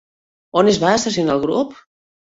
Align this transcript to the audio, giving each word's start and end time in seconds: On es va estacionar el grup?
On 0.61 0.71
es 0.71 0.79
va 0.85 0.95
estacionar 1.01 1.37
el 1.41 1.47
grup? 1.47 1.77